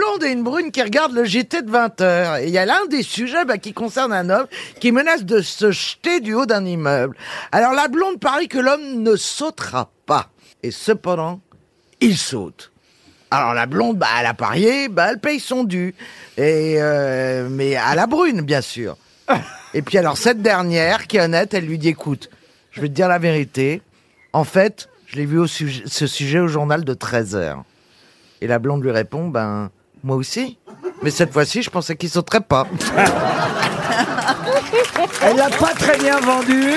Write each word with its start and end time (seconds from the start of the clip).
blonde 0.00 0.24
et 0.24 0.32
une 0.32 0.42
brune 0.42 0.70
qui 0.70 0.82
regardent 0.82 1.14
le 1.14 1.24
JT 1.24 1.62
de 1.62 1.70
20 1.70 2.00
heures. 2.00 2.36
Et 2.36 2.46
il 2.46 2.50
y 2.50 2.58
a 2.58 2.64
l'un 2.64 2.86
des 2.86 3.02
sujets 3.02 3.44
bah, 3.44 3.58
qui 3.58 3.72
concerne 3.72 4.12
un 4.12 4.30
homme 4.30 4.46
qui 4.80 4.92
menace 4.92 5.24
de 5.24 5.42
se 5.42 5.70
jeter 5.70 6.20
du 6.20 6.34
haut 6.34 6.46
d'un 6.46 6.64
immeuble. 6.64 7.16
Alors 7.52 7.72
la 7.72 7.88
blonde 7.88 8.18
parie 8.18 8.48
que 8.48 8.58
l'homme 8.58 9.02
ne 9.02 9.16
sautera 9.16 9.90
pas. 10.06 10.28
Et 10.62 10.70
cependant, 10.70 11.40
il 12.00 12.16
saute. 12.16 12.72
Alors 13.30 13.52
la 13.52 13.66
blonde, 13.66 13.98
bah, 13.98 14.06
elle 14.18 14.26
a 14.26 14.34
parié, 14.34 14.88
bah, 14.88 15.08
elle 15.10 15.18
paye 15.18 15.38
son 15.38 15.64
dû. 15.64 15.94
Et 16.36 16.76
euh, 16.78 17.48
mais 17.50 17.76
à 17.76 17.94
la 17.94 18.06
brune, 18.06 18.40
bien 18.40 18.62
sûr. 18.62 18.96
Et 19.74 19.82
puis 19.82 19.98
alors 19.98 20.16
cette 20.16 20.42
dernière, 20.42 21.06
qui 21.06 21.18
est 21.18 21.20
honnête, 21.20 21.54
elle 21.54 21.66
lui 21.66 21.78
dit 21.78 21.88
écoute, 21.88 22.30
je 22.70 22.80
vais 22.80 22.88
te 22.88 22.94
dire 22.94 23.08
la 23.08 23.18
vérité. 23.18 23.82
En 24.32 24.44
fait, 24.44 24.88
je 25.06 25.16
l'ai 25.16 25.26
vu 25.26 25.38
au 25.38 25.46
sujet, 25.46 25.82
ce 25.86 26.06
sujet 26.06 26.38
au 26.38 26.48
journal 26.48 26.84
de 26.84 26.94
13 26.94 27.36
heures. 27.36 27.64
Et 28.40 28.46
la 28.46 28.58
blonde 28.58 28.82
lui 28.82 28.90
répond 28.90 29.28
ben 29.28 29.70
moi 30.02 30.16
aussi. 30.16 30.58
Mais 31.02 31.10
cette 31.10 31.32
fois-ci, 31.32 31.62
je 31.62 31.70
pensais 31.70 31.96
qu'il 31.96 32.10
sauterait 32.10 32.40
pas. 32.40 32.66
Elle 35.22 35.36
l'a 35.36 35.50
pas 35.50 35.74
très 35.74 35.98
bien 35.98 36.18
vendu. 36.20 36.74